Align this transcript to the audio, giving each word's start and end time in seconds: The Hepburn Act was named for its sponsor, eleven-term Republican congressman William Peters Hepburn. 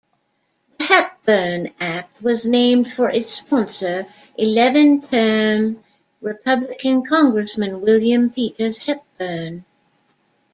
The 0.79 0.83
Hepburn 0.85 1.73
Act 1.79 2.23
was 2.23 2.47
named 2.47 2.91
for 2.91 3.07
its 3.11 3.33
sponsor, 3.35 4.07
eleven-term 4.35 5.83
Republican 6.21 7.05
congressman 7.05 7.81
William 7.81 8.31
Peters 8.31 8.79
Hepburn. 8.79 9.63